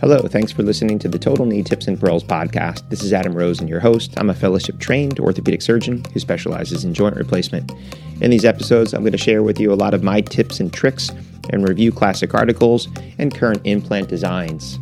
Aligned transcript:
Hello, 0.00 0.20
thanks 0.20 0.52
for 0.52 0.62
listening 0.62 0.96
to 1.00 1.08
the 1.08 1.18
Total 1.18 1.44
Knee 1.44 1.64
Tips 1.64 1.88
and 1.88 1.98
Pearls 1.98 2.22
podcast. 2.22 2.88
This 2.88 3.02
is 3.02 3.12
Adam 3.12 3.34
Rosen, 3.34 3.66
your 3.66 3.80
host. 3.80 4.14
I'm 4.16 4.30
a 4.30 4.34
fellowship 4.34 4.78
trained 4.78 5.18
orthopedic 5.18 5.60
surgeon 5.60 6.04
who 6.12 6.20
specializes 6.20 6.84
in 6.84 6.94
joint 6.94 7.16
replacement. 7.16 7.72
In 8.20 8.30
these 8.30 8.44
episodes, 8.44 8.94
I'm 8.94 9.00
going 9.00 9.10
to 9.10 9.18
share 9.18 9.42
with 9.42 9.58
you 9.58 9.72
a 9.72 9.74
lot 9.74 9.94
of 9.94 10.04
my 10.04 10.20
tips 10.20 10.60
and 10.60 10.72
tricks 10.72 11.10
and 11.50 11.68
review 11.68 11.90
classic 11.90 12.32
articles 12.32 12.86
and 13.18 13.34
current 13.34 13.60
implant 13.64 14.08
designs. 14.08 14.78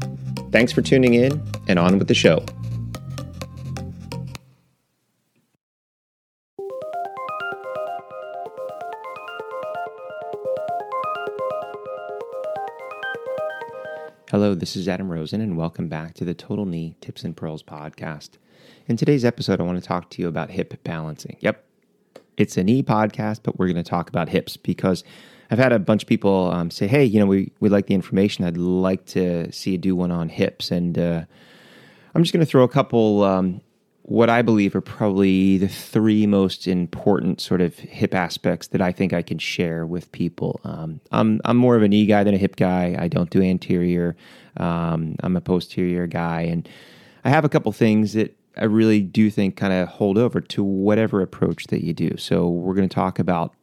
Thanks 0.52 0.70
for 0.70 0.82
tuning 0.82 1.14
in 1.14 1.42
and 1.66 1.78
on 1.78 1.98
with 1.98 2.08
the 2.08 2.14
show. 2.14 2.44
Hello, 14.46 14.54
this 14.54 14.76
is 14.76 14.88
Adam 14.88 15.10
Rosen, 15.10 15.40
and 15.40 15.56
welcome 15.56 15.88
back 15.88 16.14
to 16.14 16.24
the 16.24 16.32
Total 16.32 16.64
Knee 16.64 16.94
Tips 17.00 17.24
and 17.24 17.36
Pearls 17.36 17.64
podcast. 17.64 18.38
In 18.86 18.96
today's 18.96 19.24
episode, 19.24 19.60
I 19.60 19.64
want 19.64 19.82
to 19.82 19.84
talk 19.84 20.08
to 20.10 20.22
you 20.22 20.28
about 20.28 20.50
hip 20.50 20.84
balancing. 20.84 21.36
Yep, 21.40 21.64
it's 22.36 22.56
a 22.56 22.62
knee 22.62 22.84
podcast, 22.84 23.40
but 23.42 23.58
we're 23.58 23.66
going 23.66 23.82
to 23.82 23.82
talk 23.82 24.08
about 24.08 24.28
hips 24.28 24.56
because 24.56 25.02
I've 25.50 25.58
had 25.58 25.72
a 25.72 25.80
bunch 25.80 26.04
of 26.04 26.08
people 26.08 26.52
um, 26.52 26.70
say, 26.70 26.86
"Hey, 26.86 27.04
you 27.04 27.18
know, 27.18 27.26
we 27.26 27.50
we 27.58 27.68
like 27.68 27.88
the 27.88 27.94
information. 27.94 28.44
I'd 28.44 28.56
like 28.56 29.04
to 29.06 29.50
see 29.50 29.72
you 29.72 29.78
do 29.78 29.96
one 29.96 30.12
on 30.12 30.28
hips." 30.28 30.70
And 30.70 30.96
uh, 30.96 31.24
I'm 32.14 32.22
just 32.22 32.32
going 32.32 32.46
to 32.46 32.48
throw 32.48 32.62
a 32.62 32.68
couple 32.68 33.24
um, 33.24 33.60
what 34.06 34.30
I 34.30 34.40
believe 34.40 34.76
are 34.76 34.80
probably 34.80 35.58
the 35.58 35.66
three 35.66 36.28
most 36.28 36.68
important 36.68 37.40
sort 37.40 37.60
of 37.60 37.76
hip 37.76 38.14
aspects 38.14 38.68
that 38.68 38.80
I 38.80 38.92
think 38.92 39.12
I 39.12 39.20
can 39.20 39.38
share 39.38 39.84
with 39.84 40.12
people. 40.12 40.60
Um, 40.62 41.00
I'm 41.10 41.40
I'm 41.44 41.56
more 41.56 41.74
of 41.74 41.82
a 41.82 41.88
knee 41.88 42.06
guy 42.06 42.22
than 42.22 42.32
a 42.32 42.38
hip 42.38 42.54
guy. 42.54 42.94
I 42.96 43.08
don't 43.08 43.30
do 43.30 43.42
anterior. 43.42 44.16
Um, 44.56 45.16
I'm 45.20 45.36
a 45.36 45.40
posterior 45.40 46.06
guy, 46.06 46.42
and 46.42 46.68
I 47.24 47.30
have 47.30 47.44
a 47.44 47.48
couple 47.48 47.72
things 47.72 48.12
that 48.14 48.36
I 48.56 48.64
really 48.64 49.00
do 49.02 49.30
think 49.30 49.56
kind 49.56 49.72
of 49.72 49.88
hold 49.88 50.16
over 50.16 50.40
to 50.40 50.64
whatever 50.64 51.20
approach 51.20 51.66
that 51.68 51.84
you 51.84 51.92
do. 51.92 52.16
So 52.16 52.48
we're 52.48 52.74
going 52.74 52.88
to 52.88 52.94
talk 52.94 53.18
about 53.18 53.54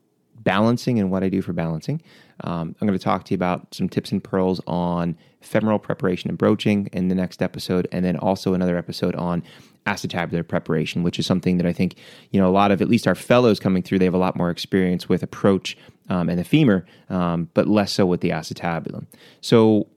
balancing 0.43 0.99
and 0.99 1.09
what 1.09 1.23
I 1.23 1.29
do 1.29 1.41
for 1.41 1.53
balancing. 1.53 2.01
Um, 2.41 2.75
I'm 2.79 2.87
going 2.87 2.97
to 2.97 3.03
talk 3.03 3.23
to 3.25 3.31
you 3.31 3.35
about 3.35 3.73
some 3.73 3.89
tips 3.89 4.11
and 4.11 4.23
pearls 4.23 4.61
on 4.67 5.17
femoral 5.41 5.79
preparation 5.79 6.29
and 6.29 6.37
broaching 6.37 6.89
in 6.91 7.07
the 7.07 7.15
next 7.15 7.41
episode, 7.41 7.87
and 7.91 8.03
then 8.03 8.17
also 8.17 8.53
another 8.53 8.77
episode 8.77 9.15
on 9.15 9.43
acetabular 9.85 10.47
preparation, 10.47 11.03
which 11.03 11.19
is 11.19 11.25
something 11.25 11.57
that 11.57 11.65
I 11.65 11.73
think 11.73 11.95
you 12.31 12.39
know 12.39 12.47
a 12.47 12.51
lot 12.51 12.71
of 12.71 12.81
at 12.81 12.87
least 12.87 13.07
our 13.07 13.15
fellows 13.15 13.59
coming 13.59 13.83
through. 13.83 13.99
They 13.99 14.05
have 14.05 14.13
a 14.13 14.19
lot 14.19 14.35
more 14.35 14.49
experience 14.49 15.09
with 15.09 15.23
approach 15.23 15.77
um, 16.09 16.29
and 16.29 16.39
the 16.39 16.43
femur, 16.43 16.85
um, 17.09 17.49
but 17.53 17.67
less 17.67 17.91
so 17.91 18.05
with 18.05 18.21
the 18.21 18.29
acetabulum. 18.29 19.05
So 19.41 19.87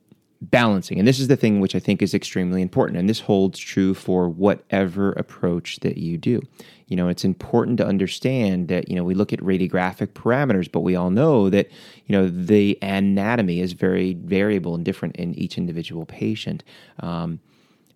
balancing, 0.41 0.98
and 0.98 1.06
this 1.06 1.19
is 1.19 1.29
the 1.29 1.37
thing 1.37 1.61
which 1.61 1.75
I 1.75 1.79
think 1.79 2.03
is 2.03 2.15
extremely 2.15 2.62
important, 2.62 2.98
and 2.98 3.09
this 3.09 3.20
holds 3.20 3.59
true 3.59 3.95
for 3.95 4.29
whatever 4.29 5.12
approach 5.12 5.81
that 5.81 5.97
you 5.97 6.19
do. 6.19 6.41
You 6.87 6.97
know, 6.97 7.09
it's 7.09 7.25
important 7.25 7.78
to 7.78 7.87
understand 7.87 8.69
that 8.69 8.89
you 8.89 8.97
know 8.97 9.05
we 9.05 9.15
look 9.15 9.33
at 9.33 9.41
radiographic 9.41 10.09
parameters, 10.09 10.70
but 10.70 10.81
we 10.81 10.95
all 10.95 11.11
know 11.11 11.51
that 11.51 11.70
you 12.06 12.12
know 12.12 12.28
the 12.28 12.78
anatomy 12.83 13.61
is 13.61 13.73
very 13.73 14.15
variable 14.15 14.75
and 14.75 14.84
different 14.84 15.17
in 15.17 15.34
each 15.34 15.59
individual 15.59 16.06
patient. 16.06 16.62
Um, 17.00 17.41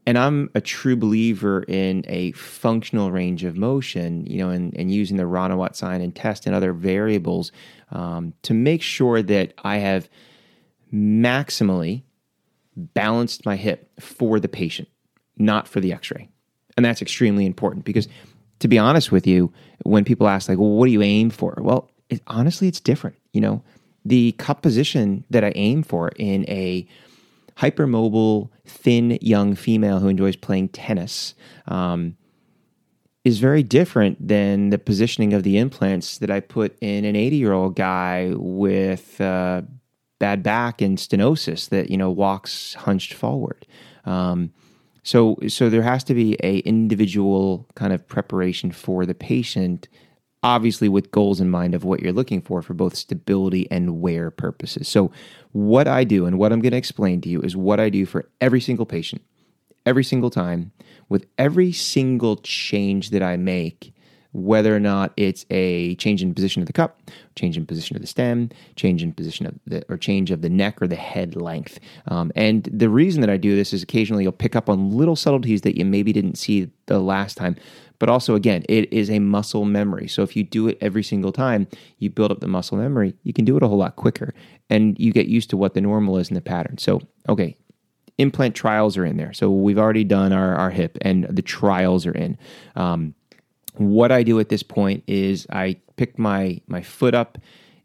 and 0.07 0.19
I'm 0.19 0.51
a 0.55 0.61
true 0.61 0.97
believer 0.97 1.63
in 1.63 2.05
a 2.09 2.33
functional 2.33 3.13
range 3.13 3.45
of 3.45 3.57
motion, 3.57 4.27
you 4.27 4.39
know, 4.39 4.49
and, 4.49 4.75
and 4.75 4.91
using 4.91 5.19
the 5.19 5.25
Ranawat 5.25 5.77
sign 5.77 6.01
and 6.01 6.15
test 6.15 6.47
and 6.47 6.55
other 6.55 6.73
variables 6.73 7.53
um, 7.93 8.33
to 8.43 8.55
make 8.55 8.83
sure 8.83 9.23
that 9.23 9.53
I 9.63 9.77
have 9.77 10.09
maximally 10.93 12.03
balanced 12.95 13.47
my 13.47 13.57
hip 13.57 13.91
for 14.01 14.41
the 14.41 14.49
patient, 14.49 14.89
not 15.37 15.69
for 15.69 15.81
the 15.81 15.93
x 15.93 16.11
ray. 16.11 16.29
And 16.77 16.85
that's 16.85 17.03
extremely 17.03 17.47
important 17.47 17.85
because, 17.85 18.09
to 18.61 18.69
be 18.69 18.79
honest 18.79 19.13
with 19.13 19.27
you, 19.27 19.53
when 19.85 20.05
people 20.05 20.29
ask, 20.29 20.49
like, 20.49 20.59
well, 20.59 20.71
what 20.71 20.87
do 20.87 20.93
you 20.93 21.03
aim 21.03 21.31
for? 21.31 21.59
Well, 21.61 21.91
it, 22.09 22.23
honestly, 22.27 22.69
it's 22.69 22.81
different. 22.81 23.17
You 23.33 23.41
know, 23.41 23.63
the 24.05 24.33
cup 24.33 24.63
position 24.63 25.25
that 25.31 25.45
I 25.45 25.53
aim 25.55 25.83
for 25.83 26.09
in 26.17 26.45
a 26.49 26.87
hypermobile, 27.57 28.49
thin 28.65 29.19
young 29.21 29.55
female 29.55 29.99
who 29.99 30.09
enjoys 30.09 30.37
playing 30.37 30.71
tennis 30.71 31.35
um, 31.69 32.17
is 33.25 33.39
very 33.39 33.63
different 33.63 34.27
than 34.27 34.71
the 34.71 34.79
positioning 34.79 35.35
of 35.35 35.43
the 35.43 35.59
implants 35.59 36.19
that 36.19 36.31
I 36.31 36.41
put 36.41 36.77
in 36.81 37.05
an 37.05 37.17
80 37.17 37.37
year 37.37 37.53
old 37.53 37.77
guy 37.77 38.33
with 38.35 39.21
uh, 39.21 39.63
bad 40.21 40.45
back 40.45 40.81
and 40.81 40.99
stenosis 40.99 41.69
that 41.71 41.91
you 41.91 41.97
know 41.97 42.11
walks 42.11 42.75
hunched 42.75 43.13
forward. 43.13 43.67
Um, 44.05 44.53
so, 45.03 45.37
so 45.49 45.71
there 45.71 45.83
has 45.83 46.05
to 46.05 46.15
be 46.15 46.37
a 46.43 46.59
individual 46.59 47.67
kind 47.75 47.93
of 47.93 48.07
preparation 48.07 48.71
for 48.71 49.07
the 49.07 49.15
patient 49.15 49.89
obviously 50.43 50.89
with 50.89 51.11
goals 51.11 51.41
in 51.41 51.51
mind 51.51 51.75
of 51.75 51.85
what 51.85 52.01
you're 52.01 52.13
looking 52.13 52.41
for 52.41 52.63
for 52.63 52.75
both 52.75 52.97
stability 52.97 53.71
and 53.71 54.01
wear 54.01 54.31
purposes. 54.31 54.89
So, 54.89 55.11
what 55.53 55.89
I 55.89 56.05
do 56.05 56.27
and 56.27 56.39
what 56.39 56.53
I'm 56.53 56.61
going 56.61 56.73
to 56.73 56.79
explain 56.79 57.21
to 57.23 57.29
you 57.29 57.41
is 57.43 57.57
what 57.57 57.81
I 57.81 57.89
do 57.91 58.07
for 58.07 58.29
every 58.41 58.61
single 58.61 58.87
patient, 58.87 59.23
every 59.85 60.05
single 60.05 60.31
time, 60.31 60.73
with 61.09 61.27
every 61.39 61.73
single 61.73 62.37
change 62.37 63.11
that 63.11 63.23
I 63.23 63.37
make, 63.37 63.93
whether 64.33 64.75
or 64.75 64.81
not 64.81 65.13
it's 65.17 65.45
a 65.51 65.95
change 65.97 66.23
in 66.23 66.35
position 66.35 66.63
of 66.63 66.67
the 66.67 66.73
cup, 66.73 67.01
change 67.35 67.57
in 67.57 67.67
position 67.67 67.97
of 67.97 68.03
the 68.03 68.07
stem, 68.07 68.51
change 68.77 69.03
in 69.03 69.13
position 69.13 69.47
of 69.47 69.55
the 69.67 69.85
or 69.89 69.97
change 69.97 70.31
of 70.31 70.43
the 70.43 70.49
neck 70.49 70.81
or 70.81 70.87
the 70.87 70.97
head 70.97 71.35
length. 71.37 71.81
Um, 72.09 72.31
and 72.37 72.69
the 72.73 72.89
reason 72.89 73.21
that 73.23 73.31
I 73.31 73.37
do 73.37 73.57
this 73.57 73.73
is 73.73 73.83
occasionally 73.83 74.23
you'll 74.23 74.33
pick 74.33 74.55
up 74.55 74.69
on 74.69 74.97
little 74.97 75.17
subtleties 75.17 75.63
that 75.63 75.77
you 75.77 75.85
maybe 75.85 76.13
didn't 76.13 76.37
see 76.37 76.71
the 76.87 77.01
last 77.01 77.37
time. 77.37 77.57
But 77.99 78.09
also, 78.09 78.35
again, 78.35 78.65
it 78.69 78.91
is 78.93 79.11
a 79.11 79.19
muscle 79.19 79.67
memory. 79.67 80.09
So 80.09 80.23
if 80.23 80.35
you 80.35 80.43
do 80.43 80.69
it 80.69 80.79
every 80.81 81.03
single 81.03 81.33
time, 81.33 81.69
you 81.99 82.09
build 82.09 82.31
up 82.31 82.41
the 82.41 82.49
muscle 82.49 82.79
memory, 82.79 83.15
you 83.25 83.35
can 83.35 83.45
do 83.45 83.57
it 83.57 83.63
a 83.63 83.69
whole 83.69 83.77
lot 83.77 83.97
quicker 83.97 84.33
and 84.71 84.99
you 84.99 85.13
get 85.13 85.27
used 85.27 85.51
to 85.51 85.57
what 85.57 85.75
the 85.75 85.81
normal 85.83 86.17
is 86.17 86.31
in 86.31 86.35
the 86.35 86.41
pattern. 86.41 86.79
So, 86.79 87.03
okay, 87.29 87.57
implant 88.17 88.55
trials 88.55 88.97
are 88.97 89.05
in 89.05 89.17
there. 89.17 89.33
So 89.33 89.51
we've 89.51 89.79
already 89.79 90.05
done 90.05 90.33
our, 90.33 90.55
our 90.55 90.71
hip 90.71 90.97
and 91.03 91.25
the 91.25 91.43
trials 91.43 92.07
are 92.07 92.13
in. 92.13 92.39
Um, 92.77 93.15
what 93.81 94.13
I 94.13 94.23
do 94.23 94.39
at 94.41 94.51
this 94.51 94.63
point 94.63 95.03
is 95.07 95.47
I 95.51 95.77
pick 95.97 96.19
my, 96.19 96.61
my 96.67 96.83
foot 96.83 97.15
up 97.15 97.39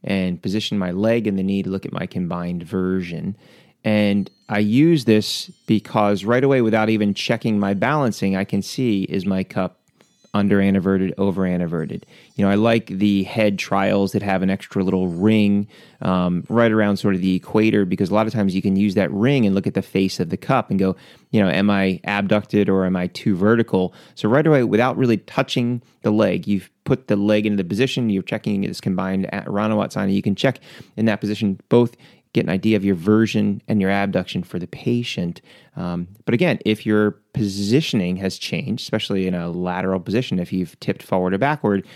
and 0.03 0.41
position 0.41 0.78
my 0.78 0.91
leg 0.91 1.25
and 1.25 1.39
the 1.39 1.44
knee 1.44 1.63
to 1.63 1.69
look 1.69 1.85
at 1.85 1.94
my 1.94 2.06
combined 2.06 2.63
version. 2.63 3.38
And 3.83 4.29
I 4.50 4.59
use 4.59 5.06
this 5.06 5.50
because 5.67 6.25
right 6.25 6.44
away, 6.44 6.61
without 6.61 6.89
even 6.89 7.13
checking 7.13 7.59
my 7.59 7.73
balancing, 7.73 8.35
I 8.35 8.44
can 8.44 8.61
see 8.61 9.03
is 9.03 9.25
my 9.25 9.44
cup 9.44 9.79
under 10.35 10.59
anteverted, 10.59 11.13
over 11.18 11.46
anteverted. 11.46 12.06
You 12.35 12.44
know, 12.44 12.51
I 12.51 12.56
like 12.56 12.88
the 12.88 13.23
head 13.23 13.57
trials 13.57 14.12
that 14.12 14.22
have 14.22 14.44
an 14.44 14.50
extra 14.50 14.84
little 14.84 15.07
ring 15.07 15.66
um, 16.01 16.44
right 16.50 16.73
around 16.73 16.97
sort 16.97 17.16
of 17.16 17.22
the 17.22 17.35
equator 17.35 17.85
because 17.85 18.09
a 18.09 18.13
lot 18.13 18.28
of 18.28 18.34
times 18.34 18.53
you 18.53 18.62
can 18.62 18.75
use 18.75 18.95
that 18.95 19.09
ring 19.13 19.45
and 19.45 19.56
look 19.56 19.66
at 19.66 19.75
the 19.75 19.81
face 19.81 20.19
of 20.19 20.29
the 20.29 20.38
cup 20.38 20.69
and 20.69 20.78
go, 20.78 20.97
you 21.31 21.41
know, 21.41 21.50
am 21.50 21.69
I 21.69 22.01
abducted 22.03 22.68
or 22.68 22.85
am 22.85 22.97
I 22.97 23.07
too 23.07 23.38
vertical? 23.38 23.94
So 24.16 24.28
right 24.28 24.45
away, 24.45 24.66
without 24.66 24.97
really 24.97 25.18
touching 25.19 25.81
the 26.01 26.12
leg, 26.12 26.47
you've 26.47 26.69
put 26.84 27.07
the 27.07 27.16
leg 27.16 27.45
into 27.45 27.57
the 27.57 27.68
position. 27.68 28.09
You're 28.09 28.22
checking 28.22 28.62
this 28.62 28.81
combined 28.81 29.29
Ranawat 29.31 29.94
sign, 29.94 30.09
you 30.09 30.22
can 30.22 30.35
check 30.35 30.59
in 30.97 31.06
that 31.06 31.22
position 31.22 31.62
both 31.69 31.95
get 32.35 32.44
an 32.44 32.51
idea 32.51 32.75
of 32.75 32.84
your 32.84 32.96
version 32.96 33.62
and 33.69 33.79
your 33.79 33.90
abduction 33.90 34.44
for 34.44 34.59
the 34.59 34.68
patient. 34.68 35.41
Um, 35.78 36.09
but 36.25 36.34
again, 36.34 36.59
if 36.66 36.85
your 36.85 37.12
positioning 37.34 38.18
has 38.18 38.38
changed, 38.38 38.84
especially 38.84 39.25
in 39.25 39.34
a 39.34 39.50
lateral 39.50 40.01
position, 40.01 40.38
if 40.38 40.51
you've 40.51 40.78
tipped 40.81 41.01
forward 41.01 41.34
or 41.34 41.38
backward, 41.38 41.88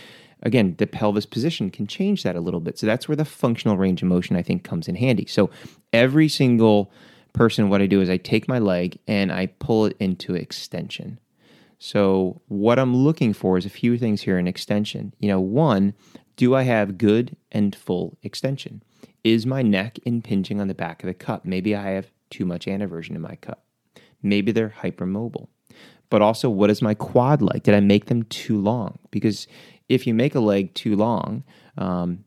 again, 0.42 0.76
the 0.78 0.88
pelvis 0.88 1.26
position 1.26 1.70
can 1.70 1.88
change 1.88 2.24
that 2.24 2.38
a 2.38 2.40
little 2.40 2.62
bit. 2.62 2.80
So 2.80 2.88
that's 2.88 3.10
where 3.10 3.18
the 3.18 3.26
functional 3.26 3.76
range 3.76 4.02
of 4.02 4.08
motion 4.08 4.38
I 4.38 4.42
think 4.42 4.64
comes 4.64 4.88
in 4.88 4.96
handy. 4.96 5.26
So 5.26 5.50
every 5.92 6.30
single 6.30 6.90
person, 7.34 7.68
what 7.68 7.82
I 7.82 7.86
do 7.86 8.00
is 8.00 8.10
I 8.10 8.16
take 8.16 8.48
my 8.48 8.60
leg 8.60 8.98
and 9.08 9.34
I 9.34 9.48
pull 9.48 9.88
it 9.88 9.98
into 10.00 10.36
extension. 10.36 11.20
So 11.80 12.42
what 12.48 12.80
I'm 12.80 12.96
looking 12.96 13.34
for 13.34 13.58
is 13.58 13.66
a 13.66 13.70
few 13.70 13.98
things 13.98 14.22
here 14.22 14.40
in 14.40 14.48
extension. 14.48 15.14
You 15.20 15.28
know, 15.28 15.42
one, 15.42 15.94
do 16.38 16.56
I 16.56 16.64
have 16.64 16.98
good 16.98 17.36
and 17.52 17.76
full 17.76 18.18
extension? 18.24 18.84
Is 19.24 19.46
my 19.46 19.62
neck 19.62 20.00
impinging 20.06 20.62
on 20.62 20.68
the 20.68 20.74
back 20.74 21.04
of 21.04 21.08
the 21.08 21.14
cup? 21.14 21.46
Maybe 21.46 21.76
I 21.76 21.92
have 21.92 22.12
too 22.30 22.46
much 22.46 22.66
anteversion 22.66 23.16
in 23.16 23.22
my 23.22 23.36
cup. 23.36 23.64
Maybe 24.22 24.52
they're 24.52 24.76
hypermobile. 24.82 25.48
But 26.10 26.22
also, 26.22 26.50
what 26.50 26.70
is 26.70 26.82
my 26.82 26.94
quad 26.94 27.42
like? 27.42 27.64
Did 27.64 27.76
I 27.76 27.80
make 27.80 28.06
them 28.06 28.24
too 28.24 28.60
long? 28.60 28.98
Because 29.12 29.48
if 29.90 30.08
you 30.08 30.14
make 30.14 30.36
a 30.36 30.40
leg 30.40 30.74
too 30.74 30.96
long, 30.96 31.44
um, 31.78 32.24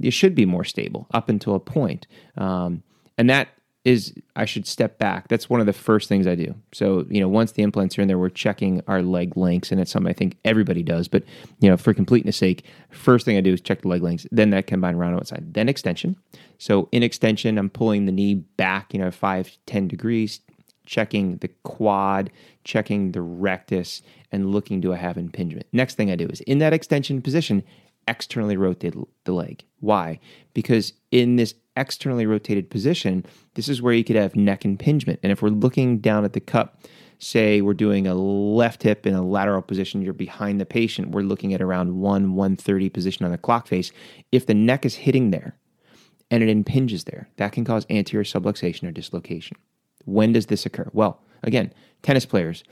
it 0.00 0.10
should 0.10 0.34
be 0.34 0.46
more 0.46 0.64
stable 0.64 1.06
up 1.12 1.28
until 1.28 1.54
a 1.54 1.60
point. 1.60 2.06
Um, 2.36 2.82
and 3.16 3.30
that 3.30 3.48
is 3.84 4.14
I 4.34 4.46
should 4.46 4.66
step 4.66 4.98
back. 4.98 5.28
That's 5.28 5.50
one 5.50 5.60
of 5.60 5.66
the 5.66 5.72
first 5.74 6.08
things 6.08 6.26
I 6.26 6.34
do. 6.34 6.54
So, 6.72 7.04
you 7.10 7.20
know, 7.20 7.28
once 7.28 7.52
the 7.52 7.62
implants 7.62 7.98
are 7.98 8.02
in 8.02 8.08
there, 8.08 8.18
we're 8.18 8.30
checking 8.30 8.82
our 8.88 9.02
leg 9.02 9.36
lengths, 9.36 9.70
and 9.70 9.80
it's 9.80 9.90
something 9.90 10.10
I 10.10 10.14
think 10.14 10.38
everybody 10.44 10.82
does. 10.82 11.06
But, 11.06 11.22
you 11.60 11.68
know, 11.68 11.76
for 11.76 11.92
completeness 11.92 12.38
sake, 12.38 12.64
first 12.90 13.26
thing 13.26 13.36
I 13.36 13.42
do 13.42 13.52
is 13.52 13.60
check 13.60 13.82
the 13.82 13.88
leg 13.88 14.02
lengths, 14.02 14.26
then 14.30 14.50
that 14.50 14.66
combined 14.66 14.96
Ranawat 14.96 15.26
sign, 15.26 15.46
then 15.52 15.68
extension. 15.68 16.16
So 16.58 16.88
in 16.92 17.02
extension, 17.02 17.58
I'm 17.58 17.68
pulling 17.68 18.06
the 18.06 18.12
knee 18.12 18.34
back, 18.34 18.94
you 18.94 19.00
know, 19.00 19.10
five, 19.10 19.56
ten 19.66 19.86
degrees, 19.86 20.40
checking 20.86 21.36
the 21.38 21.48
quad, 21.62 22.30
checking 22.64 23.12
the 23.12 23.22
rectus, 23.22 24.00
and 24.32 24.50
looking 24.50 24.80
do 24.80 24.94
I 24.94 24.96
have 24.96 25.18
impingement. 25.18 25.66
Next 25.72 25.96
thing 25.96 26.10
I 26.10 26.16
do 26.16 26.26
is 26.26 26.40
in 26.42 26.58
that 26.58 26.72
extension 26.72 27.20
position, 27.20 27.62
externally 28.08 28.56
rotate 28.56 28.94
the 29.24 29.32
leg. 29.32 29.62
Why? 29.80 30.20
Because 30.54 30.94
in 31.10 31.36
this 31.36 31.54
externally 31.76 32.26
rotated 32.26 32.70
position, 32.70 33.24
this 33.54 33.68
is 33.68 33.82
where 33.82 33.94
you 33.94 34.04
could 34.04 34.16
have 34.16 34.36
neck 34.36 34.64
impingement. 34.64 35.20
And 35.22 35.32
if 35.32 35.42
we're 35.42 35.48
looking 35.48 35.98
down 35.98 36.24
at 36.24 36.32
the 36.32 36.40
cup, 36.40 36.80
say 37.18 37.60
we're 37.60 37.74
doing 37.74 38.06
a 38.06 38.14
left 38.14 38.82
hip 38.82 39.06
in 39.06 39.14
a 39.14 39.22
lateral 39.22 39.62
position, 39.62 40.02
you're 40.02 40.12
behind 40.12 40.60
the 40.60 40.66
patient, 40.66 41.10
we're 41.10 41.22
looking 41.22 41.54
at 41.54 41.62
around 41.62 42.00
1 42.00 42.34
130 42.34 42.88
position 42.90 43.24
on 43.24 43.32
the 43.32 43.38
clock 43.38 43.66
face. 43.66 43.92
If 44.32 44.46
the 44.46 44.54
neck 44.54 44.84
is 44.84 44.94
hitting 44.96 45.30
there 45.30 45.56
and 46.30 46.42
it 46.42 46.48
impinges 46.48 47.04
there, 47.04 47.28
that 47.36 47.52
can 47.52 47.64
cause 47.64 47.86
anterior 47.90 48.24
subluxation 48.24 48.88
or 48.88 48.92
dislocation. 48.92 49.56
When 50.04 50.32
does 50.32 50.46
this 50.46 50.66
occur? 50.66 50.90
Well, 50.92 51.22
again, 51.42 51.72
tennis 52.02 52.26
players, 52.26 52.62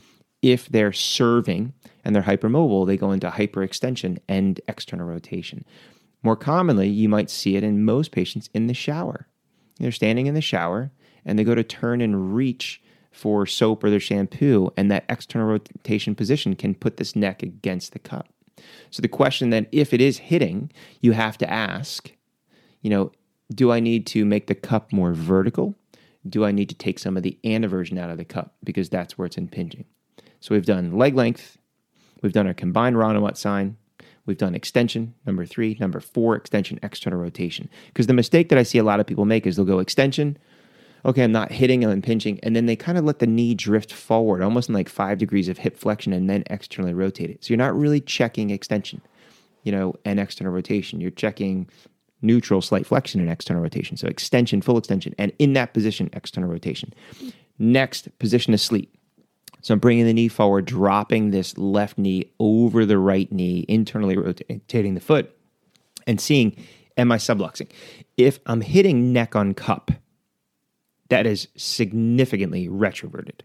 if 0.42 0.68
they're 0.68 0.92
serving 0.92 1.72
and 2.04 2.14
they're 2.14 2.22
hypermobile, 2.22 2.86
they 2.86 2.96
go 2.96 3.12
into 3.12 3.30
hyperextension 3.30 4.18
and 4.28 4.60
external 4.68 5.06
rotation. 5.06 5.64
More 6.22 6.36
commonly, 6.36 6.88
you 6.88 7.08
might 7.08 7.30
see 7.30 7.56
it 7.56 7.64
in 7.64 7.84
most 7.84 8.12
patients 8.12 8.48
in 8.54 8.66
the 8.66 8.74
shower. 8.74 9.26
They're 9.78 9.90
standing 9.90 10.26
in 10.26 10.34
the 10.34 10.40
shower 10.40 10.92
and 11.24 11.38
they 11.38 11.44
go 11.44 11.54
to 11.54 11.64
turn 11.64 12.00
and 12.00 12.34
reach 12.34 12.82
for 13.12 13.46
soap 13.46 13.84
or 13.84 13.90
their 13.90 14.00
shampoo, 14.00 14.70
and 14.76 14.90
that 14.90 15.04
external 15.08 15.46
rotation 15.46 16.14
position 16.14 16.56
can 16.56 16.74
put 16.74 16.96
this 16.96 17.14
neck 17.14 17.42
against 17.42 17.92
the 17.92 17.98
cup. 17.98 18.28
So 18.90 19.02
the 19.02 19.08
question 19.08 19.50
then, 19.50 19.66
if 19.70 19.92
it 19.92 20.00
is 20.00 20.18
hitting, 20.18 20.72
you 21.00 21.12
have 21.12 21.36
to 21.38 21.50
ask, 21.50 22.12
you 22.80 22.90
know, 22.90 23.12
do 23.54 23.70
I 23.70 23.80
need 23.80 24.06
to 24.08 24.24
make 24.24 24.46
the 24.46 24.54
cup 24.54 24.92
more 24.92 25.12
vertical? 25.12 25.74
Do 26.26 26.44
I 26.44 26.52
need 26.52 26.68
to 26.70 26.74
take 26.74 26.98
some 26.98 27.16
of 27.16 27.22
the 27.22 27.38
anteversion 27.44 27.98
out 27.98 28.10
of 28.10 28.16
the 28.16 28.24
cup 28.24 28.54
because 28.64 28.88
that's 28.88 29.18
where 29.18 29.26
it's 29.26 29.36
impinging? 29.36 29.84
So 30.40 30.54
we've 30.54 30.66
done 30.66 30.96
leg 30.96 31.14
length, 31.14 31.58
we've 32.22 32.32
done 32.32 32.46
our 32.46 32.54
combined 32.54 32.96
Ranawat 32.96 33.36
sign, 33.36 33.76
we've 34.26 34.38
done 34.38 34.54
extension, 34.54 35.14
number 35.26 35.44
three, 35.44 35.76
number 35.80 36.00
four, 36.00 36.36
extension, 36.36 36.78
external 36.82 37.18
rotation. 37.18 37.68
Because 37.88 38.06
the 38.06 38.14
mistake 38.14 38.48
that 38.48 38.58
I 38.58 38.62
see 38.62 38.78
a 38.78 38.84
lot 38.84 39.00
of 39.00 39.06
people 39.06 39.24
make 39.24 39.46
is 39.46 39.56
they'll 39.56 39.64
go 39.64 39.78
extension, 39.78 40.38
okay, 41.04 41.24
I'm 41.24 41.32
not 41.32 41.50
hitting, 41.50 41.84
I'm 41.84 41.90
impinging, 41.90 42.38
and 42.42 42.54
then 42.54 42.66
they 42.66 42.76
kind 42.76 42.98
of 42.98 43.04
let 43.04 43.18
the 43.18 43.26
knee 43.26 43.54
drift 43.54 43.92
forward, 43.92 44.42
almost 44.42 44.68
in 44.68 44.74
like 44.74 44.88
five 44.88 45.18
degrees 45.18 45.48
of 45.48 45.58
hip 45.58 45.76
flexion, 45.76 46.12
and 46.12 46.30
then 46.30 46.44
externally 46.48 46.94
rotate 46.94 47.30
it. 47.30 47.44
So 47.44 47.48
you're 47.48 47.58
not 47.58 47.76
really 47.76 48.00
checking 48.00 48.50
extension, 48.50 49.00
you 49.64 49.72
know, 49.72 49.94
and 50.04 50.20
external 50.20 50.52
rotation. 50.52 51.00
You're 51.00 51.10
checking 51.10 51.68
neutral, 52.20 52.62
slight 52.62 52.86
flexion, 52.86 53.20
and 53.20 53.28
external 53.28 53.62
rotation. 53.62 53.96
So 53.96 54.06
extension, 54.06 54.62
full 54.62 54.78
extension, 54.78 55.14
and 55.18 55.32
in 55.38 55.54
that 55.54 55.74
position, 55.74 56.08
external 56.12 56.48
rotation. 56.48 56.94
Next, 57.58 58.16
position 58.18 58.54
asleep. 58.54 58.96
So 59.62 59.72
I'm 59.74 59.80
bringing 59.80 60.04
the 60.06 60.12
knee 60.12 60.28
forward, 60.28 60.64
dropping 60.64 61.30
this 61.30 61.56
left 61.56 61.96
knee 61.96 62.32
over 62.38 62.84
the 62.84 62.98
right 62.98 63.30
knee, 63.30 63.64
internally 63.68 64.16
rotating 64.16 64.94
the 64.94 65.00
foot, 65.00 65.34
and 66.06 66.20
seeing, 66.20 66.56
am 66.96 67.12
I 67.12 67.16
subluxing? 67.16 67.70
If 68.16 68.40
I'm 68.46 68.60
hitting 68.60 69.12
neck 69.12 69.36
on 69.36 69.54
cup, 69.54 69.92
that 71.08 71.26
is 71.26 71.48
significantly 71.56 72.68
retroverted. 72.68 73.42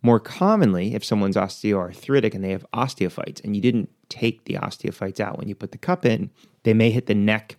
More 0.00 0.20
commonly, 0.20 0.94
if 0.94 1.04
someone's 1.04 1.36
osteoarthritic 1.36 2.34
and 2.34 2.44
they 2.44 2.50
have 2.50 2.66
osteophytes 2.72 3.42
and 3.44 3.54
you 3.54 3.62
didn't 3.62 3.90
take 4.08 4.44
the 4.44 4.54
osteophytes 4.54 5.20
out 5.20 5.38
when 5.38 5.48
you 5.48 5.54
put 5.54 5.72
the 5.72 5.78
cup 5.78 6.04
in, 6.04 6.30
they 6.62 6.74
may 6.74 6.90
hit 6.90 7.06
the 7.06 7.14
neck 7.14 7.56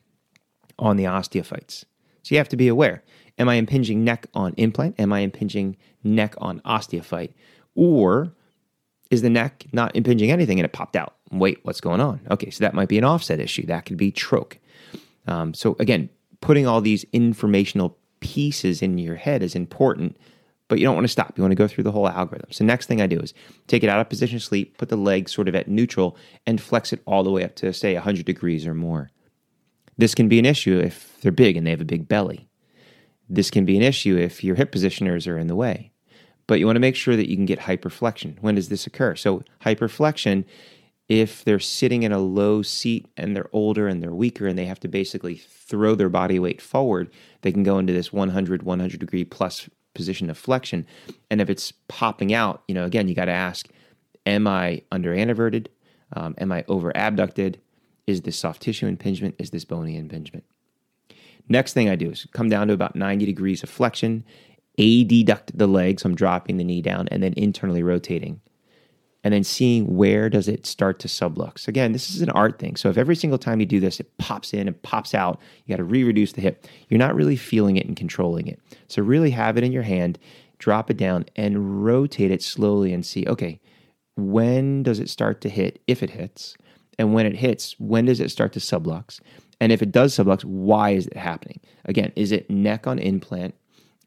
on 0.79 0.97
the 0.97 1.05
osteophytes. 1.05 1.85
So 2.23 2.33
you 2.33 2.37
have 2.37 2.49
to 2.49 2.57
be 2.57 2.67
aware. 2.67 3.03
Am 3.37 3.49
I 3.49 3.55
impinging 3.55 4.03
neck 4.03 4.27
on 4.33 4.53
implant? 4.53 4.99
Am 4.99 5.11
I 5.11 5.19
impinging 5.19 5.75
neck 6.03 6.35
on 6.37 6.61
osteophyte? 6.61 7.33
Or 7.75 8.33
is 9.11 9.21
the 9.21 9.29
neck 9.29 9.65
not 9.71 9.95
impinging 9.95 10.31
anything 10.31 10.59
and 10.59 10.65
it 10.65 10.73
popped 10.73 10.95
out? 10.95 11.15
Wait, 11.31 11.59
what's 11.63 11.81
going 11.81 12.01
on? 12.01 12.21
Okay, 12.31 12.49
so 12.49 12.63
that 12.63 12.73
might 12.73 12.89
be 12.89 12.97
an 12.97 13.03
offset 13.03 13.39
issue. 13.39 13.65
That 13.65 13.85
could 13.85 13.97
be 13.97 14.11
troch. 14.11 14.57
Um, 15.27 15.53
so 15.53 15.75
again, 15.79 16.09
putting 16.41 16.67
all 16.67 16.81
these 16.81 17.05
informational 17.11 17.97
pieces 18.19 18.81
in 18.81 18.97
your 18.97 19.15
head 19.15 19.43
is 19.43 19.55
important, 19.55 20.17
but 20.67 20.79
you 20.79 20.85
don't 20.85 20.95
want 20.95 21.05
to 21.05 21.11
stop. 21.11 21.37
You 21.37 21.43
want 21.43 21.51
to 21.51 21.55
go 21.55 21.67
through 21.67 21.83
the 21.83 21.91
whole 21.91 22.07
algorithm. 22.07 22.51
So 22.51 22.63
next 22.63 22.87
thing 22.87 23.01
I 23.01 23.07
do 23.07 23.19
is 23.19 23.33
take 23.67 23.83
it 23.83 23.89
out 23.89 23.99
of 23.99 24.09
position 24.09 24.39
sleep, 24.39 24.77
put 24.77 24.89
the 24.89 24.95
leg 24.95 25.29
sort 25.29 25.47
of 25.47 25.55
at 25.55 25.67
neutral, 25.67 26.17
and 26.45 26.61
flex 26.61 26.93
it 26.93 27.01
all 27.05 27.23
the 27.23 27.31
way 27.31 27.43
up 27.43 27.55
to 27.55 27.73
say 27.73 27.93
100 27.93 28.25
degrees 28.25 28.65
or 28.65 28.73
more. 28.73 29.09
This 29.97 30.15
can 30.15 30.27
be 30.27 30.39
an 30.39 30.45
issue 30.45 30.79
if 30.79 31.19
they're 31.21 31.31
big 31.31 31.57
and 31.57 31.65
they 31.65 31.71
have 31.71 31.81
a 31.81 31.85
big 31.85 32.07
belly. 32.07 32.47
This 33.29 33.49
can 33.49 33.65
be 33.65 33.77
an 33.77 33.83
issue 33.83 34.17
if 34.17 34.43
your 34.43 34.55
hip 34.55 34.71
positioners 34.71 35.27
are 35.27 35.37
in 35.37 35.47
the 35.47 35.55
way 35.55 35.91
but 36.47 36.59
you 36.59 36.65
want 36.65 36.75
to 36.75 36.81
make 36.81 36.95
sure 36.95 37.15
that 37.15 37.29
you 37.29 37.35
can 37.35 37.45
get 37.45 37.59
hyperflexion. 37.59 38.37
When 38.41 38.55
does 38.55 38.69
this 38.69 38.85
occur? 38.85 39.15
So, 39.15 39.43
hyperflexion, 39.63 40.45
if 41.07 41.43
they're 41.43 41.59
sitting 41.59 42.03
in 42.03 42.11
a 42.11 42.19
low 42.19 42.61
seat 42.61 43.07
and 43.15 43.35
they're 43.35 43.49
older 43.53 43.87
and 43.87 44.01
they're 44.01 44.13
weaker 44.13 44.47
and 44.47 44.57
they 44.57 44.65
have 44.65 44.79
to 44.81 44.87
basically 44.87 45.35
throw 45.35 45.95
their 45.95 46.09
body 46.09 46.39
weight 46.39 46.61
forward, 46.61 47.09
they 47.41 47.51
can 47.51 47.63
go 47.63 47.77
into 47.77 47.93
this 47.93 48.11
100, 48.11 48.63
100 48.63 48.99
degree 48.99 49.23
plus 49.23 49.69
position 49.93 50.29
of 50.29 50.37
flexion. 50.37 50.85
And 51.29 51.41
if 51.41 51.49
it's 51.49 51.71
popping 51.87 52.33
out, 52.33 52.63
you 52.67 52.75
know, 52.75 52.85
again, 52.85 53.07
you 53.07 53.15
got 53.15 53.25
to 53.25 53.31
ask, 53.31 53.67
am 54.25 54.47
I 54.47 54.81
under 54.91 55.13
anteverted? 55.13 55.69
Um, 56.13 56.35
am 56.37 56.51
I 56.51 56.65
over 56.67 56.95
abducted? 56.95 57.59
Is 58.07 58.21
this 58.21 58.37
soft 58.37 58.61
tissue 58.61 58.87
impingement? 58.87 59.35
Is 59.39 59.49
this 59.49 59.65
bony 59.65 59.97
impingement? 59.97 60.43
Next 61.47 61.73
thing 61.73 61.89
I 61.89 61.95
do 61.95 62.11
is 62.11 62.27
come 62.33 62.49
down 62.49 62.67
to 62.67 62.73
about 62.73 62.95
90 62.95 63.25
degrees 63.25 63.63
of 63.63 63.69
flexion 63.69 64.23
adduct 64.77 65.51
the 65.53 65.67
leg, 65.67 65.99
so 65.99 66.09
I'm 66.09 66.15
dropping 66.15 66.57
the 66.57 66.63
knee 66.63 66.81
down, 66.81 67.07
and 67.09 67.21
then 67.23 67.33
internally 67.37 67.83
rotating. 67.83 68.41
And 69.23 69.33
then 69.33 69.43
seeing 69.43 69.95
where 69.95 70.29
does 70.29 70.47
it 70.47 70.67
start 70.67 70.99
to 70.99 71.07
sublux. 71.07 71.67
Again, 71.67 71.93
this 71.93 72.11
is 72.11 72.21
an 72.21 72.29
art 72.29 72.59
thing. 72.59 72.75
So 72.75 72.89
if 72.89 72.97
every 72.97 73.15
single 73.15 73.39
time 73.39 73.59
you 73.59 73.65
do 73.65 73.79
this, 73.79 73.99
it 73.99 74.15
pops 74.19 74.53
in 74.53 74.67
and 74.67 74.81
pops 74.83 75.15
out, 75.15 75.39
you 75.65 75.73
got 75.73 75.77
to 75.77 75.83
re-reduce 75.83 76.33
the 76.33 76.41
hip. 76.41 76.67
You're 76.89 76.99
not 76.99 77.15
really 77.15 77.35
feeling 77.35 77.75
it 77.77 77.87
and 77.87 77.97
controlling 77.97 78.47
it. 78.47 78.59
So 78.87 79.01
really 79.01 79.31
have 79.31 79.57
it 79.57 79.63
in 79.63 79.71
your 79.71 79.81
hand, 79.81 80.19
drop 80.59 80.91
it 80.91 80.97
down, 80.97 81.25
and 81.35 81.83
rotate 81.83 82.29
it 82.29 82.43
slowly 82.43 82.93
and 82.93 83.03
see, 83.03 83.25
okay, 83.25 83.59
when 84.15 84.83
does 84.83 84.99
it 84.99 85.09
start 85.09 85.41
to 85.41 85.49
hit, 85.49 85.81
if 85.87 86.03
it 86.03 86.11
hits? 86.11 86.55
And 86.99 87.15
when 87.15 87.25
it 87.25 87.35
hits, 87.35 87.75
when 87.79 88.05
does 88.05 88.19
it 88.19 88.29
start 88.29 88.53
to 88.53 88.59
sublux? 88.59 89.19
And 89.59 89.71
if 89.71 89.81
it 89.81 89.91
does 89.91 90.15
sublux, 90.15 90.45
why 90.45 90.91
is 90.91 91.07
it 91.07 91.17
happening? 91.17 91.59
Again, 91.85 92.11
is 92.15 92.31
it 92.31 92.47
neck 92.49 92.85
on 92.85 92.99
implant? 92.99 93.55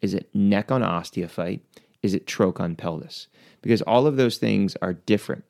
Is 0.00 0.14
it 0.14 0.28
neck 0.34 0.70
on 0.70 0.82
osteophyte? 0.82 1.60
Is 2.02 2.14
it 2.14 2.26
troch 2.26 2.60
on 2.60 2.76
pelvis? 2.76 3.28
Because 3.62 3.82
all 3.82 4.06
of 4.06 4.16
those 4.16 4.38
things 4.38 4.76
are 4.80 4.92
different. 4.92 5.44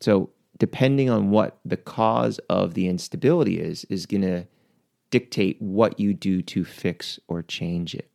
So, 0.00 0.30
depending 0.58 1.10
on 1.10 1.30
what 1.30 1.58
the 1.64 1.76
cause 1.76 2.38
of 2.48 2.74
the 2.74 2.88
instability 2.88 3.60
is, 3.60 3.84
is 3.84 4.06
going 4.06 4.22
to 4.22 4.46
dictate 5.10 5.60
what 5.60 6.00
you 6.00 6.14
do 6.14 6.42
to 6.42 6.64
fix 6.64 7.18
or 7.28 7.42
change 7.42 7.94
it. 7.94 8.10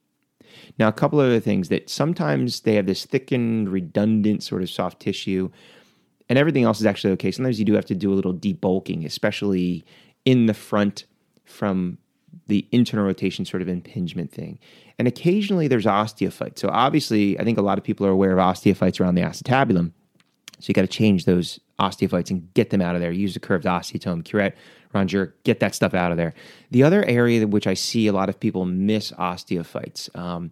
Now, 0.78 0.88
a 0.88 0.94
couple 0.94 1.20
other 1.20 1.40
things 1.40 1.70
that 1.70 1.90
sometimes 1.90 2.62
they 2.62 2.76
have 2.76 2.88
this 2.88 3.06
thickened, 3.06 3.70
redundant 3.70 4.44
sort 4.44 4.62
of 4.62 4.70
soft 4.70 5.00
tissue, 5.00 5.50
and 6.28 6.38
everything 6.38 6.64
else 6.64 6.80
is 6.80 6.86
actually 6.86 7.14
okay. 7.14 7.32
Sometimes 7.32 7.60
you 7.60 7.66
do 7.66 7.74
have 7.74 7.86
to 7.86 7.96
do 7.96 8.12
a 8.12 8.16
little 8.16 8.34
debulking, 8.34 9.06
especially 9.06 9.84
in 10.26 10.46
the 10.46 10.54
front 10.54 11.06
from 11.44 11.98
the 12.48 12.68
internal 12.72 13.06
rotation 13.06 13.46
sort 13.46 13.62
of 13.62 13.68
impingement 13.68 14.32
thing. 14.32 14.60
And 14.98 15.08
occasionally 15.08 15.68
there's 15.68 15.86
osteophytes. 15.86 16.60
So 16.60 16.70
obviously, 16.70 17.40
I 17.40 17.44
think 17.44 17.58
a 17.58 17.62
lot 17.62 17.78
of 17.78 17.84
people 17.84 18.06
are 18.06 18.12
aware 18.12 18.32
of 18.32 18.40
osteophytes 18.40 19.00
around 19.00 19.16
the 19.16 19.22
acetabulum. 19.22 19.92
So 20.60 20.66
you 20.68 20.74
got 20.74 20.82
to 20.82 20.88
change 20.88 21.26
those 21.26 21.60
osteophytes 21.80 22.30
and 22.30 22.54
get 22.54 22.70
them 22.70 22.82
out 22.82 22.96
of 22.96 23.02
there. 23.02 23.12
Use 23.12 23.34
the 23.34 23.40
curved 23.40 23.66
osteotome, 23.66 24.26
curette, 24.26 24.58
rongeur, 24.94 25.34
get 25.44 25.60
that 25.62 25.74
stuff 25.74 25.94
out 25.94 26.12
of 26.12 26.18
there. 26.18 26.34
The 26.72 26.84
other 26.84 27.04
area 27.06 27.48
which 27.48 27.68
I 27.68 27.74
see 27.74 28.08
a 28.08 28.14
lot 28.14 28.30
of 28.30 28.40
people 28.40 28.66
miss 28.66 29.12
osteophytes, 29.12 30.16
um, 30.18 30.52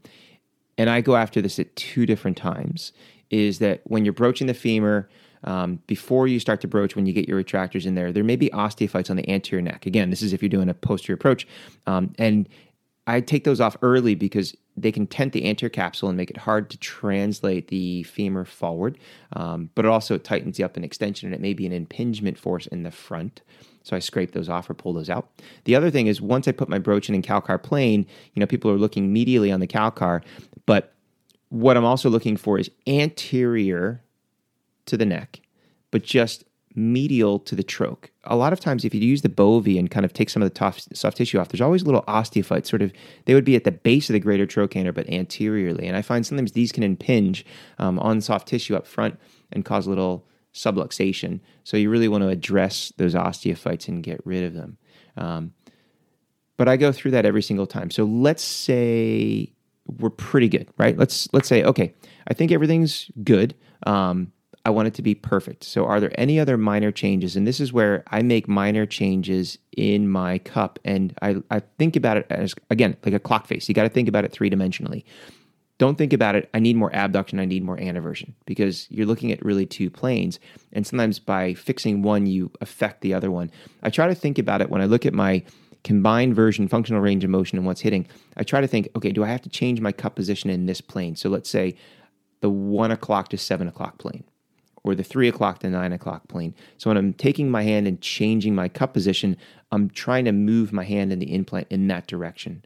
and 0.78 0.90
I 0.90 1.02
go 1.02 1.16
after 1.16 1.42
this 1.42 1.60
at 1.60 1.76
two 1.76 2.06
different 2.06 2.38
times, 2.38 2.94
is 3.30 3.60
that 3.60 3.82
when 3.86 4.06
you're 4.06 4.14
broaching 4.14 4.48
the 4.48 4.54
femur, 4.54 5.10
um, 5.44 5.80
before 5.88 6.28
you 6.28 6.40
start 6.40 6.62
to 6.62 6.68
broach, 6.68 6.96
when 6.96 7.06
you 7.06 7.14
get 7.14 7.28
your 7.28 7.42
retractors 7.42 7.86
in 7.86 7.96
there, 7.96 8.12
there 8.12 8.24
may 8.24 8.36
be 8.36 8.50
osteophytes 8.50 9.10
on 9.10 9.16
the 9.16 9.30
anterior 9.30 9.62
neck. 9.62 9.86
Again, 9.86 10.10
this 10.10 10.22
is 10.22 10.34
if 10.34 10.42
you're 10.42 10.50
doing 10.50 10.70
a 10.70 10.74
posterior 10.74 11.16
approach. 11.16 11.48
Um, 11.86 12.14
and 12.18 12.48
I 13.06 13.22
take 13.22 13.46
those 13.46 13.62
off 13.62 13.78
early 13.82 14.16
because 14.16 14.56
they 14.76 14.92
can 14.92 15.08
tent 15.08 15.34
the 15.34 15.48
anterior 15.50 15.70
capsule 15.70 16.10
and 16.10 16.18
make 16.18 16.30
it 16.30 16.38
hard 16.38 16.70
to 16.70 16.78
translate 16.78 17.70
the 17.70 18.04
femur 18.04 18.46
forward. 18.46 18.98
Um, 19.34 19.70
but 19.76 19.86
it 19.86 19.90
also 19.90 20.18
tightens 20.18 20.60
you 20.60 20.66
up 20.66 20.78
in 20.78 20.84
extension 20.84 21.28
and 21.28 21.34
it 21.34 21.42
may 21.42 21.54
be 21.54 21.66
an 21.66 21.72
impingement 21.72 22.38
force 22.38 22.68
in 22.68 22.84
the 22.84 22.92
front. 22.92 23.42
So 23.84 23.96
I 23.96 24.00
scrape 24.00 24.34
those 24.34 24.50
off 24.50 24.70
or 24.70 24.74
pull 24.74 24.92
those 24.92 25.10
out. 25.10 25.30
The 25.64 25.76
other 25.76 25.90
thing 25.90 26.08
is 26.08 26.22
once 26.22 26.48
I 26.48 26.52
put 26.52 26.68
my 26.68 26.78
broach 26.78 27.08
in 27.08 27.16
in 27.16 27.22
calcar 27.22 27.58
plane, 27.58 28.06
you 28.34 28.42
know, 28.42 28.46
people 28.46 28.70
are 28.70 28.78
looking 28.78 29.14
medially 29.14 29.54
on 29.54 29.62
the 29.62 29.68
calcar, 29.68 30.22
but 30.66 30.94
what 31.50 31.78
I'm 31.78 31.86
also 31.86 32.10
looking 32.10 32.36
for 32.36 32.60
is 32.60 32.70
anterior 32.86 34.04
to 34.88 34.98
the 34.98 35.06
neck, 35.06 35.42
but 35.92 36.04
just 36.04 36.44
medial 36.76 37.40
to 37.40 37.56
the 37.56 37.64
troch. 37.64 38.10
A 38.26 38.36
lot 38.36 38.54
of 38.54 38.60
times, 38.60 38.86
if 38.86 38.94
you 38.94 39.02
use 39.02 39.24
the 39.24 39.30
bovie 39.30 39.80
and 39.80 39.90
kind 39.90 40.06
of 40.06 40.14
take 40.14 40.30
some 40.30 40.44
of 40.44 40.52
the 40.52 40.58
soft, 40.58 40.96
soft 40.96 41.18
tissue 41.18 41.40
off, 41.40 41.50
there's 41.50 41.62
always 41.62 41.84
little 41.84 42.04
osteophytes. 42.04 42.68
Sort 42.68 42.82
of, 42.84 42.94
they 43.26 43.34
would 43.34 43.46
be 43.46 43.56
at 43.56 43.64
the 43.64 43.72
base 43.72 44.10
of 44.10 44.14
the 44.14 44.20
greater 44.20 44.46
trochanter, 44.46 44.94
but 44.94 45.10
anteriorly. 45.10 45.88
And 45.88 45.98
I 45.98 46.02
find 46.02 46.26
sometimes 46.26 46.52
these 46.52 46.72
can 46.72 46.84
impinge 46.84 47.46
um, 47.80 47.98
on 48.00 48.22
soft 48.22 48.48
tissue 48.48 48.76
up 48.76 48.86
front 48.86 49.20
and 49.52 49.66
cause 49.66 49.88
a 49.88 49.90
little 49.90 50.28
subluxation. 50.54 51.40
So 51.64 51.78
you 51.78 51.90
really 51.90 52.08
want 52.08 52.24
to 52.24 52.30
address 52.30 52.94
those 52.98 53.16
osteophytes 53.16 53.88
and 53.88 54.04
get 54.04 54.22
rid 54.26 54.44
of 54.44 54.54
them. 54.54 54.78
Um, 55.16 55.54
but 56.58 56.68
I 56.68 56.78
go 56.78 56.92
through 56.92 57.12
that 57.12 57.26
every 57.26 57.42
single 57.42 57.68
time. 57.68 57.90
So 57.92 58.04
let's 58.04 58.44
say 58.44 59.54
we're 60.00 60.10
pretty 60.10 60.50
good, 60.50 60.70
right? 60.78 60.98
Let's 60.98 61.32
let's 61.34 61.48
say 61.48 61.64
okay, 61.64 61.94
I 62.28 62.34
think 62.34 62.52
everything's 62.52 63.10
good. 63.24 63.56
Um, 63.86 64.34
I 64.68 64.70
want 64.70 64.90
it 64.90 64.96
to 64.96 65.02
be 65.02 65.16
perfect. 65.16 65.64
So, 65.64 65.86
are 65.86 66.02
there 66.02 66.12
any 66.20 66.42
other 66.42 66.58
minor 66.58 66.92
changes? 66.92 67.38
And 67.38 67.48
this 67.48 67.62
is 67.62 67.72
where 67.72 68.04
I 68.08 68.22
make 68.22 68.50
minor 68.50 68.86
changes 68.86 69.58
in 69.78 70.10
my 70.10 70.40
cup. 70.40 70.78
And 70.84 71.18
I, 71.22 71.38
I 71.50 71.62
think 71.80 71.96
about 71.96 72.18
it 72.18 72.28
as, 72.30 72.54
again, 72.70 72.98
like 73.06 73.14
a 73.14 73.20
clock 73.20 73.48
face. 73.48 73.70
You 73.70 73.74
got 73.74 73.84
to 73.84 73.90
think 73.90 74.10
about 74.10 74.26
it 74.26 74.34
three 74.34 74.50
dimensionally. 74.50 75.06
Don't 75.78 75.98
think 75.98 76.12
about 76.12 76.36
it, 76.36 76.50
I 76.54 76.60
need 76.60 76.76
more 76.76 76.94
abduction, 76.94 77.40
I 77.40 77.46
need 77.46 77.64
more 77.64 77.78
anteversion, 77.78 78.34
because 78.46 78.88
you're 78.90 79.06
looking 79.06 79.32
at 79.32 79.46
really 79.46 79.66
two 79.66 79.90
planes. 79.90 80.38
And 80.74 80.86
sometimes 80.86 81.18
by 81.18 81.54
fixing 81.54 82.02
one, 82.02 82.26
you 82.26 82.52
affect 82.60 83.00
the 83.00 83.14
other 83.14 83.32
one. 83.32 83.52
I 83.84 83.90
try 83.90 84.08
to 84.08 84.16
think 84.16 84.38
about 84.38 84.60
it 84.60 84.70
when 84.70 84.82
I 84.82 84.86
look 84.86 85.06
at 85.06 85.14
my 85.14 85.46
combined 85.86 86.36
version, 86.36 86.68
functional 86.68 87.02
range 87.02 87.24
of 87.24 87.30
motion, 87.30 87.58
and 87.58 87.66
what's 87.66 87.82
hitting. 87.82 88.06
I 88.36 88.44
try 88.44 88.60
to 88.60 88.68
think, 88.68 88.90
okay, 88.98 89.14
do 89.14 89.24
I 89.24 89.28
have 89.28 89.44
to 89.44 89.50
change 89.50 89.80
my 89.80 89.94
cup 89.94 90.16
position 90.16 90.50
in 90.50 90.66
this 90.66 90.82
plane? 90.82 91.16
So 91.16 91.30
let's 91.30 91.50
say 91.50 91.78
the 92.42 92.50
one 92.50 92.92
o'clock 92.92 93.30
to 93.30 93.38
seven 93.38 93.70
o'clock 93.70 93.98
plane 93.98 94.26
or 94.88 94.96
the 94.96 95.04
three 95.04 95.28
o'clock 95.28 95.60
to 95.60 95.70
nine 95.70 95.92
o'clock 95.92 96.28
plane. 96.30 96.56
So 96.78 96.90
when 96.90 96.98
I'm 96.98 97.14
taking 97.14 97.52
my 97.52 97.64
hand 97.64 97.88
and 97.88 98.00
changing 98.00 98.56
my 98.56 98.70
cup 98.70 98.94
position, 98.94 99.36
I'm 99.72 99.90
trying 99.90 100.26
to 100.26 100.32
move 100.32 100.72
my 100.72 100.86
hand 100.86 101.12
in 101.12 101.20
the 101.20 101.34
implant 101.34 101.68
in 101.70 101.88
that 101.90 102.08
direction. 102.08 102.64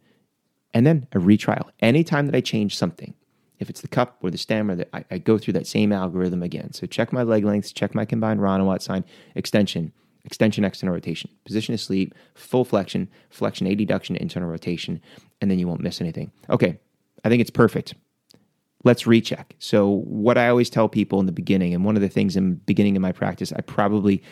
And 0.74 0.86
then 0.86 1.08
a 1.14 1.20
retrial. 1.20 1.72
Anytime 1.80 2.28
that 2.28 2.36
I 2.36 2.42
change 2.42 2.78
something, 2.78 3.16
if 3.60 3.70
it's 3.70 3.82
the 3.82 3.88
cup 3.88 4.20
or 4.22 4.30
the 4.30 4.38
stem, 4.38 4.70
or 4.70 4.76
the, 4.76 4.96
I, 4.96 5.04
I, 5.12 5.18
go 5.18 5.38
through 5.38 5.54
that 5.54 5.68
same 5.68 5.92
algorithm 5.92 6.42
again. 6.42 6.74
So 6.74 6.88
check 6.88 7.12
my 7.12 7.24
leg 7.24 7.44
lengths, 7.44 7.72
check 7.72 7.94
my 7.94 8.06
combined 8.06 8.40
Ranawat 8.40 8.82
sign, 8.82 9.04
extension, 9.36 9.92
extension, 10.24 10.64
external 10.64 10.94
rotation, 10.94 11.30
position 11.46 11.74
of 11.74 11.82
sleep, 11.82 12.16
full 12.34 12.66
flexion, 12.66 13.10
flexion, 13.30 13.68
adduction, 13.68 14.16
internal 14.18 14.50
rotation, 14.50 15.02
and 15.42 15.52
then 15.52 15.60
you 15.60 15.68
won't 15.68 15.82
miss 15.82 16.02
anything. 16.02 16.32
Okay, 16.50 16.80
I 17.24 17.30
think 17.30 17.42
it's 17.42 17.52
perfect 17.52 17.94
let's 18.84 19.06
recheck. 19.06 19.56
So 19.60 19.88
what 19.88 20.38
I 20.38 20.50
always 20.50 20.70
tell 20.70 20.90
people 20.90 21.20
in 21.20 21.26
the 21.26 21.32
beginning, 21.32 21.74
and 21.74 21.86
one 21.86 21.96
of 21.96 22.02
the 22.02 22.10
things 22.10 22.36
in 22.36 22.50
the 22.50 22.56
beginning 22.56 22.96
of 22.96 23.02
my 23.02 23.12
practice, 23.12 23.52
I 23.54 23.62
probably 23.62 24.24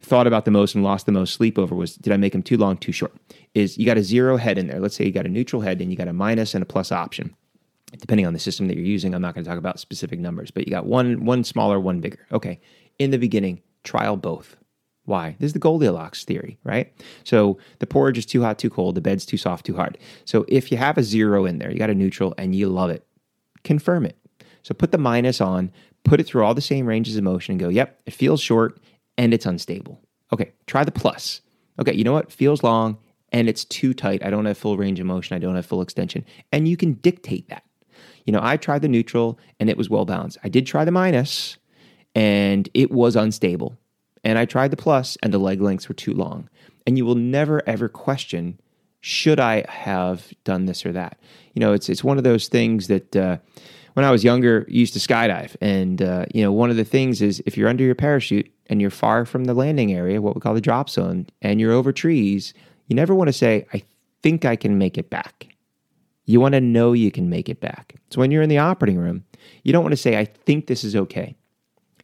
thought 0.00 0.26
about 0.26 0.44
the 0.44 0.50
most 0.50 0.74
and 0.74 0.82
lost 0.82 1.06
the 1.06 1.12
most 1.12 1.34
sleep 1.34 1.58
over 1.58 1.74
was 1.74 1.94
did 1.94 2.12
I 2.12 2.16
make 2.16 2.32
them 2.32 2.42
too 2.42 2.56
long, 2.56 2.76
too 2.76 2.92
short? 2.92 3.14
Is 3.54 3.78
you 3.78 3.86
got 3.86 3.98
a 3.98 4.02
zero 4.02 4.36
head 4.36 4.58
in 4.58 4.66
there. 4.66 4.80
Let's 4.80 4.96
say 4.96 5.04
you 5.04 5.12
got 5.12 5.26
a 5.26 5.30
neutral 5.30 5.62
head 5.62 5.80
and 5.80 5.90
you 5.90 5.96
got 5.96 6.08
a 6.08 6.12
minus 6.12 6.54
and 6.54 6.62
a 6.62 6.66
plus 6.66 6.90
option. 6.90 7.34
Depending 7.98 8.26
on 8.26 8.32
the 8.32 8.38
system 8.38 8.68
that 8.68 8.76
you're 8.76 8.86
using, 8.86 9.14
I'm 9.14 9.20
not 9.20 9.34
going 9.34 9.44
to 9.44 9.50
talk 9.50 9.58
about 9.58 9.78
specific 9.78 10.18
numbers, 10.18 10.50
but 10.50 10.66
you 10.66 10.70
got 10.70 10.86
one 10.86 11.24
one 11.24 11.44
smaller, 11.44 11.78
one 11.78 12.00
bigger. 12.00 12.26
Okay. 12.32 12.58
In 12.98 13.10
the 13.10 13.18
beginning, 13.18 13.60
trial 13.84 14.16
both. 14.16 14.56
Why? 15.04 15.36
This 15.38 15.48
is 15.48 15.52
the 15.52 15.58
Goldilocks 15.58 16.24
theory, 16.24 16.58
right? 16.64 16.92
So 17.24 17.58
the 17.80 17.86
porridge 17.86 18.18
is 18.18 18.26
too 18.26 18.42
hot, 18.42 18.58
too 18.58 18.70
cold, 18.70 18.94
the 18.94 19.00
bed's 19.00 19.26
too 19.26 19.36
soft, 19.36 19.66
too 19.66 19.76
hard. 19.76 19.98
So 20.24 20.44
if 20.48 20.70
you 20.70 20.78
have 20.78 20.96
a 20.96 21.02
zero 21.02 21.44
in 21.44 21.58
there, 21.58 21.70
you 21.70 21.78
got 21.78 21.90
a 21.90 21.94
neutral 21.94 22.34
and 22.38 22.54
you 22.54 22.68
love 22.68 22.90
it, 22.90 23.04
confirm 23.64 24.06
it. 24.06 24.16
So 24.62 24.74
put 24.74 24.92
the 24.92 24.98
minus 24.98 25.40
on, 25.40 25.72
put 26.04 26.20
it 26.20 26.24
through 26.24 26.44
all 26.44 26.54
the 26.54 26.60
same 26.60 26.86
ranges 26.86 27.16
of 27.16 27.24
motion 27.24 27.52
and 27.52 27.60
go, 27.60 27.68
yep, 27.68 28.00
it 28.06 28.14
feels 28.14 28.40
short 28.40 28.78
and 29.18 29.34
it's 29.34 29.46
unstable. 29.46 30.00
Okay, 30.32 30.52
try 30.66 30.84
the 30.84 30.92
plus. 30.92 31.40
Okay, 31.80 31.94
you 31.94 32.04
know 32.04 32.12
what? 32.12 32.32
Feels 32.32 32.62
long 32.62 32.98
and 33.32 33.48
it's 33.48 33.64
too 33.64 33.94
tight. 33.94 34.24
I 34.24 34.30
don't 34.30 34.44
have 34.44 34.58
full 34.58 34.76
range 34.76 35.00
of 35.00 35.06
motion. 35.06 35.36
I 35.36 35.38
don't 35.38 35.56
have 35.56 35.66
full 35.66 35.82
extension. 35.82 36.24
And 36.52 36.68
you 36.68 36.76
can 36.76 36.94
dictate 36.94 37.48
that. 37.48 37.64
You 38.24 38.32
know, 38.32 38.40
I 38.42 38.56
tried 38.56 38.82
the 38.82 38.88
neutral 38.88 39.38
and 39.58 39.68
it 39.68 39.76
was 39.76 39.90
well 39.90 40.04
balanced. 40.04 40.38
I 40.44 40.48
did 40.48 40.66
try 40.66 40.84
the 40.84 40.90
minus 40.90 41.56
and 42.14 42.68
it 42.74 42.90
was 42.90 43.16
unstable. 43.16 43.76
And 44.24 44.38
I 44.38 44.44
tried 44.44 44.70
the 44.70 44.76
plus 44.76 45.16
and 45.22 45.32
the 45.32 45.38
leg 45.38 45.60
lengths 45.60 45.88
were 45.88 45.94
too 45.94 46.14
long. 46.14 46.48
And 46.86 46.96
you 46.96 47.04
will 47.04 47.16
never 47.16 47.62
ever 47.68 47.88
question 47.88 48.60
should 49.02 49.40
I 49.40 49.64
have 49.68 50.32
done 50.44 50.66
this 50.66 50.86
or 50.86 50.92
that? 50.92 51.18
You 51.54 51.60
know, 51.60 51.72
it's 51.74 51.88
it's 51.90 52.02
one 52.02 52.18
of 52.18 52.24
those 52.24 52.48
things 52.48 52.86
that 52.86 53.14
uh, 53.14 53.36
when 53.94 54.06
I 54.06 54.10
was 54.10 54.24
younger, 54.24 54.64
used 54.68 54.94
to 54.94 55.00
skydive, 55.00 55.54
and 55.60 56.00
uh, 56.00 56.24
you 56.32 56.42
know, 56.42 56.52
one 56.52 56.70
of 56.70 56.76
the 56.76 56.84
things 56.84 57.20
is 57.20 57.42
if 57.44 57.56
you're 57.56 57.68
under 57.68 57.84
your 57.84 57.96
parachute 57.96 58.50
and 58.68 58.80
you're 58.80 58.90
far 58.90 59.26
from 59.26 59.44
the 59.44 59.54
landing 59.54 59.92
area, 59.92 60.22
what 60.22 60.34
we 60.34 60.40
call 60.40 60.54
the 60.54 60.60
drop 60.60 60.88
zone, 60.88 61.26
and 61.42 61.60
you're 61.60 61.72
over 61.72 61.92
trees, 61.92 62.54
you 62.86 62.96
never 62.96 63.14
want 63.14 63.26
to 63.28 63.32
say, 63.32 63.66
"I 63.74 63.82
think 64.22 64.44
I 64.44 64.54
can 64.54 64.78
make 64.78 64.96
it 64.96 65.10
back." 65.10 65.48
You 66.24 66.40
want 66.40 66.52
to 66.54 66.60
know 66.60 66.92
you 66.92 67.10
can 67.10 67.28
make 67.28 67.48
it 67.48 67.60
back. 67.60 67.96
So 68.10 68.20
when 68.20 68.30
you're 68.30 68.42
in 68.42 68.48
the 68.48 68.58
operating 68.58 68.98
room, 68.98 69.24
you 69.64 69.72
don't 69.72 69.82
want 69.82 69.92
to 69.92 69.96
say, 69.96 70.16
"I 70.16 70.26
think 70.26 70.68
this 70.68 70.84
is 70.84 70.94
okay." 70.94 71.34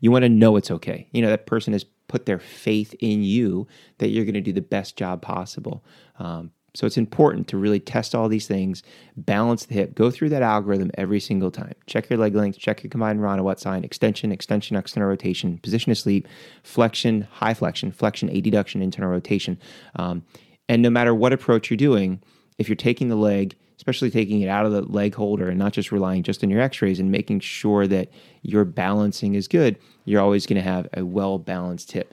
You 0.00 0.10
want 0.10 0.24
to 0.24 0.28
know 0.28 0.56
it's 0.56 0.70
okay. 0.72 1.08
You 1.12 1.22
know, 1.22 1.30
that 1.30 1.46
person 1.46 1.72
has 1.72 1.84
put 2.08 2.26
their 2.26 2.38
faith 2.38 2.94
in 2.98 3.22
you 3.22 3.68
that 3.98 4.08
you're 4.08 4.24
going 4.24 4.34
to 4.34 4.40
do 4.40 4.52
the 4.52 4.60
best 4.60 4.96
job 4.96 5.22
possible. 5.22 5.84
Um, 6.18 6.50
so 6.74 6.86
it's 6.86 6.96
important 6.96 7.48
to 7.48 7.56
really 7.56 7.80
test 7.80 8.14
all 8.14 8.28
these 8.28 8.46
things, 8.46 8.82
balance 9.16 9.66
the 9.66 9.74
hip, 9.74 9.94
go 9.94 10.10
through 10.10 10.28
that 10.28 10.42
algorithm 10.42 10.90
every 10.94 11.18
single 11.18 11.50
time. 11.50 11.74
Check 11.86 12.10
your 12.10 12.18
leg 12.18 12.34
length, 12.34 12.58
check 12.58 12.82
your 12.82 12.90
combined 12.90 13.20
Ranawat 13.20 13.58
sign, 13.58 13.84
extension, 13.84 14.30
extension, 14.30 14.76
external 14.76 15.08
rotation, 15.08 15.58
position 15.58 15.90
of 15.90 15.98
sleep, 15.98 16.28
flexion, 16.62 17.22
high 17.32 17.54
flexion, 17.54 17.90
flexion, 17.90 18.28
adduction, 18.28 18.82
internal 18.82 19.10
rotation. 19.10 19.58
Um, 19.96 20.24
and 20.68 20.82
no 20.82 20.90
matter 20.90 21.14
what 21.14 21.32
approach 21.32 21.70
you're 21.70 21.76
doing, 21.76 22.20
if 22.58 22.68
you're 22.68 22.76
taking 22.76 23.08
the 23.08 23.16
leg, 23.16 23.56
especially 23.78 24.10
taking 24.10 24.40
it 24.42 24.48
out 24.48 24.66
of 24.66 24.72
the 24.72 24.82
leg 24.82 25.14
holder 25.14 25.48
and 25.48 25.58
not 25.58 25.72
just 25.72 25.90
relying 25.90 26.22
just 26.22 26.42
on 26.42 26.50
your 26.50 26.60
x-rays 26.60 27.00
and 27.00 27.10
making 27.10 27.40
sure 27.40 27.86
that 27.86 28.08
your 28.42 28.64
balancing 28.64 29.34
is 29.34 29.48
good, 29.48 29.78
you're 30.04 30.20
always 30.20 30.46
going 30.46 30.56
to 30.56 30.68
have 30.68 30.86
a 30.94 31.04
well 31.04 31.38
balanced 31.38 31.92
hip. 31.92 32.12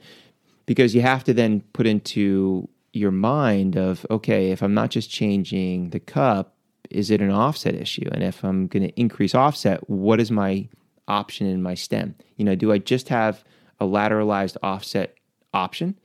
Because 0.64 0.94
you 0.94 1.02
have 1.02 1.22
to 1.24 1.34
then 1.34 1.60
put 1.72 1.86
into 1.86 2.68
your 2.96 3.10
mind 3.10 3.76
of 3.76 4.06
okay, 4.10 4.50
if 4.50 4.62
I'm 4.62 4.74
not 4.74 4.90
just 4.90 5.10
changing 5.10 5.90
the 5.90 6.00
cup, 6.00 6.56
is 6.90 7.10
it 7.10 7.20
an 7.20 7.30
offset 7.30 7.74
issue? 7.74 8.08
And 8.12 8.22
if 8.22 8.44
I'm 8.44 8.66
going 8.66 8.82
to 8.82 9.00
increase 9.00 9.34
offset, 9.34 9.88
what 9.88 10.20
is 10.20 10.30
my 10.30 10.68
option 11.08 11.46
in 11.46 11.62
my 11.62 11.74
stem? 11.74 12.14
You 12.36 12.44
know, 12.44 12.54
do 12.54 12.72
I 12.72 12.78
just 12.78 13.08
have 13.08 13.44
a 13.80 13.84
lateralized 13.84 14.56
offset 14.62 15.14
option? 15.52 15.98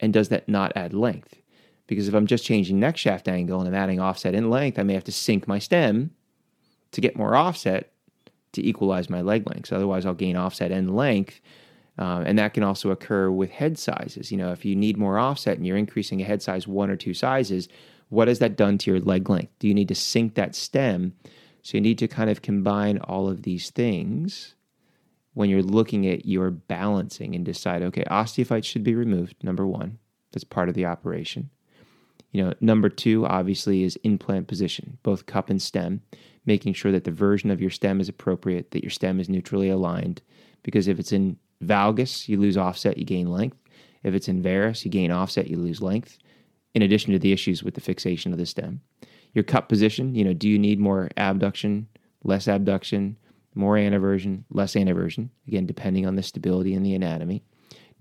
And 0.00 0.12
does 0.12 0.28
that 0.30 0.48
not 0.48 0.72
add 0.76 0.94
length? 0.94 1.36
Because 1.86 2.08
if 2.08 2.14
I'm 2.14 2.26
just 2.26 2.44
changing 2.44 2.80
neck 2.80 2.96
shaft 2.96 3.28
angle 3.28 3.60
and 3.60 3.68
I'm 3.68 3.74
adding 3.74 4.00
offset 4.00 4.34
in 4.34 4.50
length, 4.50 4.78
I 4.78 4.82
may 4.82 4.94
have 4.94 5.04
to 5.04 5.12
sink 5.12 5.46
my 5.46 5.58
stem 5.58 6.10
to 6.92 7.00
get 7.00 7.16
more 7.16 7.34
offset 7.34 7.92
to 8.52 8.66
equalize 8.66 9.08
my 9.08 9.20
leg 9.20 9.48
length. 9.48 9.72
otherwise, 9.72 10.04
I'll 10.04 10.14
gain 10.14 10.36
offset 10.36 10.70
and 10.70 10.94
length 10.94 11.40
uh, 11.98 12.22
and 12.26 12.38
that 12.38 12.54
can 12.54 12.62
also 12.62 12.90
occur 12.90 13.30
with 13.30 13.50
head 13.50 13.78
sizes. 13.78 14.30
You 14.30 14.38
know, 14.38 14.52
if 14.52 14.64
you 14.64 14.74
need 14.74 14.96
more 14.96 15.18
offset 15.18 15.56
and 15.56 15.66
you're 15.66 15.76
increasing 15.76 16.20
a 16.20 16.24
head 16.24 16.42
size 16.42 16.66
one 16.66 16.90
or 16.90 16.96
two 16.96 17.14
sizes, 17.14 17.68
what 18.08 18.28
has 18.28 18.38
that 18.40 18.56
done 18.56 18.78
to 18.78 18.90
your 18.90 19.00
leg 19.00 19.28
length? 19.28 19.52
Do 19.58 19.68
you 19.68 19.74
need 19.74 19.88
to 19.88 19.94
sink 19.94 20.34
that 20.34 20.54
stem? 20.54 21.14
So 21.62 21.76
you 21.76 21.80
need 21.80 21.98
to 21.98 22.08
kind 22.08 22.28
of 22.28 22.42
combine 22.42 22.98
all 22.98 23.28
of 23.28 23.42
these 23.42 23.70
things 23.70 24.54
when 25.34 25.48
you're 25.48 25.62
looking 25.62 26.06
at 26.06 26.26
your 26.26 26.50
balancing 26.50 27.34
and 27.34 27.44
decide, 27.44 27.82
okay, 27.82 28.04
osteophytes 28.04 28.64
should 28.64 28.84
be 28.84 28.94
removed, 28.94 29.36
number 29.42 29.66
one. 29.66 29.98
That's 30.32 30.44
part 30.44 30.68
of 30.68 30.74
the 30.74 30.86
operation. 30.86 31.50
You 32.32 32.44
know, 32.44 32.54
number 32.60 32.88
two, 32.88 33.26
obviously, 33.26 33.82
is 33.82 33.96
implant 34.02 34.48
position, 34.48 34.98
both 35.02 35.26
cup 35.26 35.50
and 35.50 35.60
stem, 35.60 36.00
making 36.46 36.72
sure 36.72 36.92
that 36.92 37.04
the 37.04 37.10
version 37.10 37.50
of 37.50 37.60
your 37.60 37.70
stem 37.70 38.00
is 38.00 38.08
appropriate, 38.08 38.70
that 38.70 38.82
your 38.82 38.90
stem 38.90 39.20
is 39.20 39.28
neutrally 39.28 39.68
aligned. 39.68 40.22
Because 40.62 40.88
if 40.88 40.98
it's 40.98 41.12
in 41.12 41.36
valgus, 41.62 42.28
you 42.28 42.38
lose 42.38 42.56
offset, 42.56 42.98
you 42.98 43.04
gain 43.04 43.30
length. 43.30 43.56
If 44.02 44.14
it's 44.14 44.28
in 44.28 44.42
varus, 44.42 44.84
you 44.84 44.90
gain 44.90 45.10
offset, 45.10 45.48
you 45.48 45.56
lose 45.56 45.80
length, 45.80 46.18
in 46.74 46.82
addition 46.82 47.12
to 47.12 47.18
the 47.18 47.32
issues 47.32 47.62
with 47.62 47.74
the 47.74 47.80
fixation 47.80 48.32
of 48.32 48.38
the 48.38 48.46
stem. 48.46 48.80
Your 49.34 49.44
cup 49.44 49.68
position, 49.68 50.14
you 50.14 50.24
know, 50.24 50.34
do 50.34 50.48
you 50.48 50.58
need 50.58 50.78
more 50.78 51.08
abduction, 51.16 51.86
less 52.24 52.48
abduction, 52.48 53.16
more 53.54 53.76
anteversion, 53.76 54.44
less 54.50 54.74
anteversion? 54.74 55.28
Again, 55.46 55.66
depending 55.66 56.06
on 56.06 56.16
the 56.16 56.22
stability 56.22 56.74
and 56.74 56.84
the 56.84 56.94
anatomy. 56.94 57.42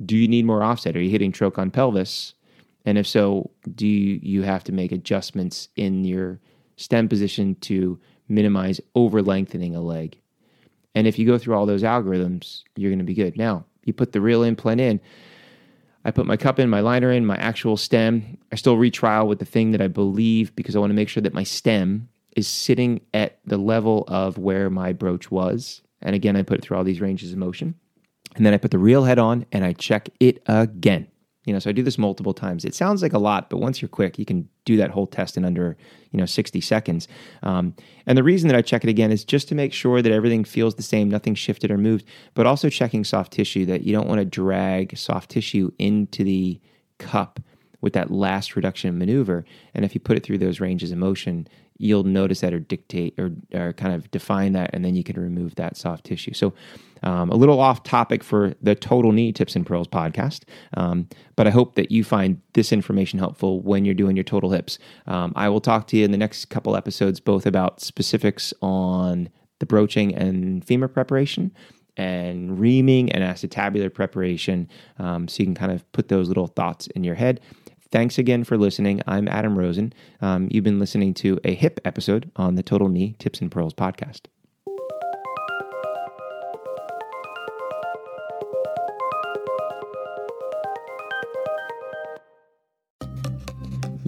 Do 0.05 0.17
you 0.17 0.27
need 0.27 0.45
more 0.45 0.63
offset? 0.63 0.95
Are 0.95 1.01
you 1.01 1.09
hitting 1.09 1.31
troch 1.31 1.57
on 1.57 1.71
pelvis? 1.71 2.33
And 2.85 2.97
if 2.97 3.05
so, 3.05 3.51
do 3.75 3.85
you 3.87 4.41
have 4.41 4.63
to 4.65 4.71
make 4.71 4.91
adjustments 4.91 5.69
in 5.75 6.03
your 6.03 6.39
stem 6.77 7.07
position 7.07 7.55
to 7.61 7.99
minimize 8.27 8.81
over 8.95 9.21
lengthening 9.21 9.75
a 9.75 9.81
leg? 9.81 10.17
And 10.95 11.07
if 11.07 11.17
you 11.17 11.25
go 11.25 11.37
through 11.37 11.55
all 11.55 11.65
those 11.65 11.83
algorithms, 11.83 12.63
you're 12.75 12.91
going 12.91 12.99
to 12.99 13.05
be 13.05 13.13
good. 13.13 13.37
Now, 13.37 13.65
you 13.85 13.93
put 13.93 14.11
the 14.11 14.21
real 14.21 14.43
implant 14.43 14.81
in. 14.81 14.99
I 16.03 16.11
put 16.11 16.25
my 16.25 16.37
cup 16.37 16.59
in, 16.59 16.69
my 16.69 16.79
liner 16.79 17.11
in, 17.11 17.25
my 17.25 17.37
actual 17.37 17.77
stem. 17.77 18.37
I 18.51 18.55
still 18.55 18.77
retrial 18.77 19.27
with 19.27 19.39
the 19.39 19.45
thing 19.45 19.71
that 19.71 19.81
I 19.81 19.87
believe 19.87 20.55
because 20.55 20.75
I 20.75 20.79
want 20.79 20.89
to 20.89 20.95
make 20.95 21.09
sure 21.09 21.21
that 21.21 21.33
my 21.33 21.43
stem 21.43 22.09
is 22.35 22.47
sitting 22.47 23.01
at 23.13 23.39
the 23.45 23.57
level 23.57 24.05
of 24.07 24.37
where 24.37 24.69
my 24.69 24.93
broach 24.93 25.29
was. 25.29 25.81
And 26.01 26.15
again, 26.15 26.35
I 26.35 26.43
put 26.43 26.59
it 26.59 26.61
through 26.63 26.77
all 26.77 26.83
these 26.83 27.01
ranges 27.01 27.31
of 27.31 27.37
motion. 27.37 27.75
And 28.35 28.45
then 28.45 28.53
I 28.53 28.57
put 28.57 28.71
the 28.71 28.79
real 28.79 29.03
head 29.03 29.19
on 29.19 29.45
and 29.51 29.63
I 29.65 29.73
check 29.73 30.09
it 30.19 30.41
again. 30.47 31.07
You 31.45 31.53
know, 31.53 31.59
so 31.59 31.71
I 31.71 31.73
do 31.73 31.81
this 31.81 31.97
multiple 31.97 32.35
times. 32.35 32.65
It 32.65 32.75
sounds 32.75 33.01
like 33.01 33.13
a 33.13 33.17
lot, 33.17 33.49
but 33.49 33.57
once 33.57 33.81
you're 33.81 33.89
quick, 33.89 34.19
you 34.19 34.25
can 34.25 34.47
do 34.63 34.77
that 34.77 34.91
whole 34.91 35.07
test 35.07 35.37
in 35.37 35.43
under, 35.43 35.75
you 36.11 36.19
know, 36.19 36.27
60 36.27 36.61
seconds. 36.61 37.07
Um, 37.41 37.73
and 38.05 38.15
the 38.15 38.23
reason 38.23 38.47
that 38.47 38.55
I 38.55 38.61
check 38.61 38.83
it 38.83 38.89
again 38.89 39.11
is 39.11 39.25
just 39.25 39.47
to 39.47 39.55
make 39.55 39.73
sure 39.73 40.03
that 40.03 40.11
everything 40.11 40.43
feels 40.43 40.75
the 40.75 40.83
same, 40.83 41.09
nothing 41.09 41.33
shifted 41.33 41.71
or 41.71 41.79
moved, 41.79 42.05
but 42.35 42.45
also 42.45 42.69
checking 42.69 43.03
soft 43.03 43.33
tissue 43.33 43.65
that 43.65 43.81
you 43.81 43.91
don't 43.91 44.07
want 44.07 44.19
to 44.19 44.25
drag 44.25 44.95
soft 44.95 45.31
tissue 45.31 45.71
into 45.79 46.23
the 46.23 46.61
cup 46.99 47.39
with 47.81 47.93
that 47.93 48.11
last 48.11 48.55
reduction 48.55 48.97
maneuver. 48.97 49.43
And 49.73 49.83
if 49.83 49.95
you 49.95 49.99
put 49.99 50.17
it 50.17 50.23
through 50.23 50.37
those 50.37 50.59
ranges 50.59 50.91
of 50.91 50.99
motion, 50.99 51.47
you'll 51.77 52.03
notice 52.03 52.41
that 52.41 52.53
or 52.53 52.59
dictate 52.59 53.15
or, 53.19 53.31
or 53.53 53.73
kind 53.73 53.93
of 53.93 54.09
define 54.11 54.53
that, 54.53 54.69
and 54.73 54.85
then 54.85 54.95
you 54.95 55.03
can 55.03 55.19
remove 55.19 55.55
that 55.55 55.75
soft 55.75 56.05
tissue. 56.05 56.33
So, 56.33 56.53
um, 57.03 57.29
a 57.29 57.35
little 57.35 57.59
off 57.59 57.83
topic 57.83 58.23
for 58.23 58.53
the 58.61 58.75
Total 58.75 59.11
Knee 59.11 59.31
Tips 59.31 59.55
and 59.55 59.65
Pearls 59.65 59.87
podcast, 59.87 60.43
um, 60.75 61.07
but 61.35 61.47
I 61.47 61.49
hope 61.49 61.75
that 61.75 61.91
you 61.91 62.03
find 62.03 62.41
this 62.53 62.71
information 62.71 63.19
helpful 63.19 63.61
when 63.61 63.85
you're 63.85 63.95
doing 63.95 64.15
your 64.15 64.23
total 64.23 64.51
hips. 64.51 64.77
Um, 65.07 65.33
I 65.35 65.49
will 65.49 65.61
talk 65.61 65.87
to 65.87 65.97
you 65.97 66.05
in 66.05 66.11
the 66.11 66.17
next 66.17 66.45
couple 66.45 66.75
episodes 66.75 67.19
both 67.19 67.45
about 67.45 67.81
specifics 67.81 68.53
on 68.61 69.29
the 69.59 69.65
broaching 69.65 70.13
and 70.15 70.65
femur 70.65 70.87
preparation 70.87 71.51
and 71.97 72.59
reaming 72.59 73.11
and 73.11 73.23
acetabular 73.23 73.93
preparation 73.93 74.67
um, 74.97 75.27
so 75.27 75.41
you 75.41 75.45
can 75.45 75.55
kind 75.55 75.71
of 75.71 75.89
put 75.91 76.07
those 76.07 76.27
little 76.27 76.47
thoughts 76.47 76.87
in 76.87 77.03
your 77.03 77.15
head. 77.15 77.39
Thanks 77.91 78.17
again 78.17 78.45
for 78.45 78.57
listening. 78.57 79.01
I'm 79.05 79.27
Adam 79.27 79.57
Rosen. 79.57 79.93
Um, 80.21 80.47
you've 80.49 80.63
been 80.63 80.79
listening 80.79 81.13
to 81.15 81.39
a 81.43 81.53
hip 81.53 81.79
episode 81.83 82.31
on 82.37 82.55
the 82.55 82.63
Total 82.63 82.87
Knee 82.87 83.15
Tips 83.19 83.41
and 83.41 83.51
Pearls 83.51 83.73
podcast. 83.73 84.21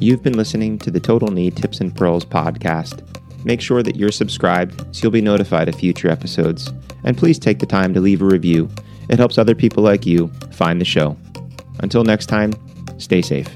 You've 0.04 0.22
been 0.22 0.36
listening 0.36 0.80
to 0.80 0.92
the 0.92 1.00
Total 1.00 1.32
Knee 1.32 1.50
Tips 1.50 1.80
and 1.80 1.96
Pearls 1.96 2.26
podcast. 2.26 3.08
Make 3.46 3.62
sure 3.62 3.82
that 3.82 3.96
you're 3.96 4.12
subscribed 4.12 4.78
so 4.94 5.04
you'll 5.04 5.14
be 5.14 5.22
notified 5.22 5.70
of 5.70 5.76
future 5.76 6.10
episodes. 6.10 6.74
And 7.06 7.18
please 7.18 7.40
take 7.40 7.60
the 7.60 7.66
time 7.66 7.94
to 7.94 8.02
leave 8.02 8.22
a 8.22 8.26
review. 8.26 8.70
It 9.08 9.18
helps 9.18 9.38
other 9.38 9.56
people 9.56 9.82
like 9.82 10.06
you 10.06 10.28
find 10.52 10.82
the 10.82 10.86
show. 10.86 11.16
Until 11.80 12.04
next 12.04 12.26
time, 12.26 12.52
stay 12.98 13.22
safe. 13.22 13.48